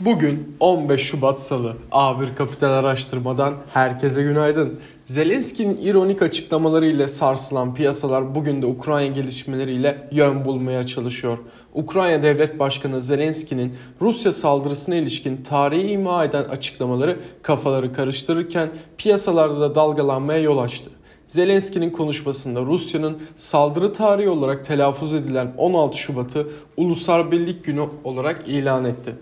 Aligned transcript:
Bugün 0.00 0.56
15 0.60 1.00
Şubat 1.00 1.40
Salı. 1.40 1.76
A1 1.92 2.34
Kapital 2.34 2.70
Araştırma'dan 2.70 3.54
herkese 3.74 4.22
günaydın. 4.22 4.80
Zelenski'nin 5.06 5.78
ironik 5.78 6.22
açıklamalarıyla 6.22 7.08
sarsılan 7.08 7.74
piyasalar 7.74 8.34
bugün 8.34 8.62
de 8.62 8.66
Ukrayna 8.66 9.14
gelişmeleriyle 9.14 10.08
yön 10.12 10.44
bulmaya 10.44 10.86
çalışıyor. 10.86 11.38
Ukrayna 11.74 12.22
Devlet 12.22 12.58
Başkanı 12.58 13.00
Zelenski'nin 13.00 13.74
Rusya 14.00 14.32
saldırısına 14.32 14.94
ilişkin 14.94 15.36
tarihi 15.36 15.90
ima 15.90 16.24
eden 16.24 16.44
açıklamaları 16.44 17.20
kafaları 17.42 17.92
karıştırırken 17.92 18.70
piyasalarda 18.98 19.60
da 19.60 19.74
dalgalanmaya 19.74 20.40
yol 20.40 20.58
açtı. 20.58 20.90
Zelenski'nin 21.28 21.90
konuşmasında 21.90 22.60
Rusya'nın 22.60 23.18
saldırı 23.36 23.92
tarihi 23.92 24.28
olarak 24.28 24.64
telaffuz 24.64 25.14
edilen 25.14 25.54
16 25.56 25.98
Şubat'ı 25.98 26.48
Ulusal 26.76 27.30
Birlik 27.30 27.64
Günü 27.64 27.88
olarak 28.04 28.48
ilan 28.48 28.84
etti. 28.84 29.14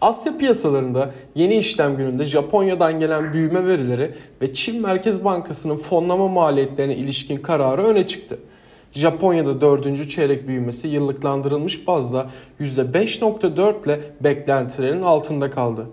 Asya 0.00 0.38
piyasalarında 0.38 1.10
yeni 1.34 1.56
işlem 1.56 1.96
gününde 1.96 2.24
Japonya'dan 2.24 3.00
gelen 3.00 3.32
büyüme 3.32 3.66
verileri 3.66 4.14
ve 4.42 4.54
Çin 4.54 4.82
Merkez 4.82 5.24
Bankası'nın 5.24 5.76
fonlama 5.76 6.28
maliyetlerine 6.28 6.96
ilişkin 6.96 7.36
kararı 7.36 7.82
öne 7.82 8.06
çıktı. 8.06 8.38
Japonya'da 8.92 9.60
4. 9.60 10.10
çeyrek 10.10 10.48
büyümesi 10.48 10.88
yıllıklandırılmış 10.88 11.86
bazda 11.86 12.26
%5.4 12.60 13.84
ile 13.86 14.00
beklentilerin 14.20 15.02
altında 15.02 15.50
kaldı. 15.50 15.86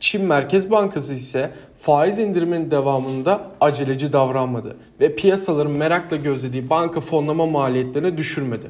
Çin 0.00 0.24
Merkez 0.24 0.70
Bankası 0.70 1.14
ise 1.14 1.50
faiz 1.78 2.18
indiriminin 2.18 2.70
devamında 2.70 3.40
aceleci 3.60 4.12
davranmadı 4.12 4.76
ve 5.00 5.14
piyasaların 5.14 5.72
merakla 5.72 6.16
gözlediği 6.16 6.70
banka 6.70 7.00
fonlama 7.00 7.46
maliyetlerini 7.46 8.16
düşürmedi. 8.16 8.66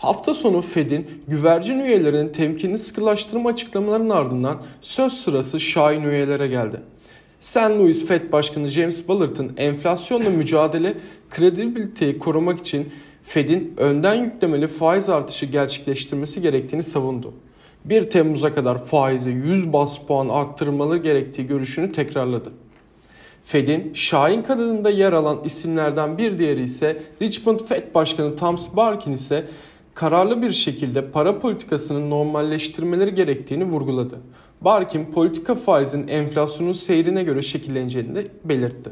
Hafta 0.00 0.34
sonu 0.34 0.62
Fed'in 0.62 1.06
güvercin 1.28 1.78
üyelerinin 1.78 2.28
temkinli 2.28 2.78
sıkılaştırma 2.78 3.50
açıklamalarının 3.50 4.10
ardından 4.10 4.62
söz 4.80 5.12
sırası 5.12 5.60
Şahin 5.60 6.02
üyelere 6.02 6.46
geldi. 6.46 6.80
St. 7.40 7.56
Louis 7.56 8.06
Fed 8.06 8.32
Başkanı 8.32 8.66
James 8.66 9.08
Bullard'ın 9.08 9.52
enflasyonla 9.56 10.30
mücadele 10.30 10.94
kredibiliteyi 11.30 12.18
korumak 12.18 12.58
için 12.58 12.92
Fed'in 13.22 13.74
önden 13.76 14.14
yüklemeli 14.14 14.68
faiz 14.68 15.08
artışı 15.08 15.46
gerçekleştirmesi 15.46 16.42
gerektiğini 16.42 16.82
savundu. 16.82 17.34
1 17.84 18.10
Temmuz'a 18.10 18.54
kadar 18.54 18.84
faizi 18.84 19.30
100 19.30 19.72
bas 19.72 19.98
puan 19.98 20.28
arttırmalı 20.28 20.98
gerektiği 20.98 21.46
görüşünü 21.46 21.92
tekrarladı. 21.92 22.52
Fed'in 23.44 23.94
Şahin 23.94 24.42
kanadında 24.42 24.90
yer 24.90 25.12
alan 25.12 25.40
isimlerden 25.44 26.18
bir 26.18 26.38
diğeri 26.38 26.62
ise 26.62 27.02
Richmond 27.22 27.60
Fed 27.60 27.94
Başkanı 27.94 28.36
Thomas 28.36 28.76
Barkin 28.76 29.12
ise 29.12 29.46
kararlı 30.00 30.42
bir 30.42 30.52
şekilde 30.52 31.10
para 31.10 31.38
politikasının 31.38 32.10
normalleştirmeleri 32.10 33.14
gerektiğini 33.14 33.64
vurguladı. 33.64 34.18
Barkin 34.60 35.04
politika 35.04 35.54
faizinin 35.54 36.08
enflasyonun 36.08 36.72
seyrine 36.72 37.22
göre 37.22 37.42
şekilleneceğini 37.42 38.14
de 38.14 38.26
belirtti. 38.44 38.90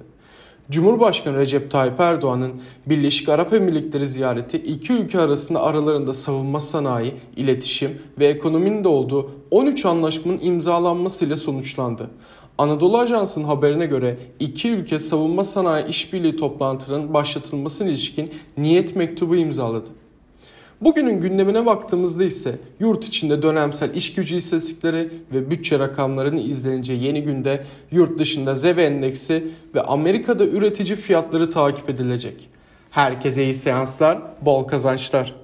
Cumhurbaşkanı 0.71 1.37
Recep 1.37 1.71
Tayyip 1.71 2.01
Erdoğan'ın 2.01 2.53
Birleşik 2.87 3.29
Arap 3.29 3.53
Emirlikleri 3.53 4.07
ziyareti 4.07 4.57
iki 4.57 4.93
ülke 4.93 5.21
arasında 5.21 5.63
aralarında 5.63 6.15
savunma 6.15 6.61
sanayi, 6.61 7.15
iletişim 7.37 7.91
ve 8.19 8.27
ekonominin 8.27 8.85
de 8.85 8.89
olduğu 8.89 9.31
13 9.51 9.87
anlaşmanın 9.87 10.41
imzalanmasıyla 10.43 11.37
sonuçlandı. 11.37 12.11
Anadolu 12.59 12.99
Ajansı'nın 12.99 13.45
haberine 13.45 13.87
göre 13.87 14.19
iki 14.41 14.71
ülke 14.71 14.99
savunma 14.99 15.45
sanayi 15.45 15.87
işbirliği 15.87 16.37
toplantılarının 16.37 17.15
başlatılmasına 17.15 17.89
ilişkin 17.89 18.31
niyet 18.57 18.97
mektubu 18.97 19.37
imzaladı. 19.37 19.89
Bugünün 20.81 21.21
gündemine 21.21 21.67
baktığımızda 21.67 22.25
ise 22.25 22.59
yurt 22.81 23.05
içinde 23.05 23.43
dönemsel 23.43 23.95
iş 23.95 24.15
gücü 24.15 24.37
istatistikleri 24.37 25.11
ve 25.33 25.51
bütçe 25.51 25.79
rakamlarını 25.79 26.41
izleneceği 26.41 27.05
yeni 27.05 27.23
günde 27.23 27.65
yurt 27.91 28.19
dışında 28.19 28.55
ZEV 28.55 28.79
endeksi 28.79 29.49
ve 29.75 29.83
Amerika'da 29.83 30.45
üretici 30.45 30.97
fiyatları 30.97 31.51
takip 31.51 31.91
edilecek. 31.91 32.49
Herkese 32.91 33.45
iyi 33.45 33.55
seanslar, 33.55 34.19
bol 34.43 34.65
kazançlar. 34.65 35.35